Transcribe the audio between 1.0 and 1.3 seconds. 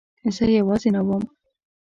وم.